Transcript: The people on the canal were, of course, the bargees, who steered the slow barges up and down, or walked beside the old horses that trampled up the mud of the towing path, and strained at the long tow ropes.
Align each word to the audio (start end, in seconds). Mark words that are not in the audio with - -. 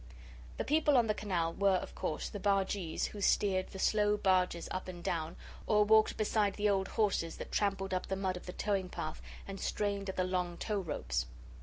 The 0.57 0.63
people 0.63 0.97
on 0.97 1.05
the 1.05 1.13
canal 1.13 1.53
were, 1.53 1.75
of 1.75 1.93
course, 1.93 2.27
the 2.27 2.39
bargees, 2.39 3.05
who 3.09 3.21
steered 3.21 3.67
the 3.67 3.77
slow 3.77 4.17
barges 4.17 4.67
up 4.71 4.87
and 4.87 5.03
down, 5.03 5.35
or 5.67 5.83
walked 5.85 6.17
beside 6.17 6.55
the 6.55 6.69
old 6.69 6.87
horses 6.87 7.37
that 7.37 7.51
trampled 7.51 7.93
up 7.93 8.07
the 8.07 8.15
mud 8.15 8.35
of 8.35 8.47
the 8.47 8.53
towing 8.53 8.89
path, 8.89 9.21
and 9.47 9.59
strained 9.59 10.09
at 10.09 10.15
the 10.15 10.23
long 10.23 10.57
tow 10.57 10.79
ropes. 10.79 11.27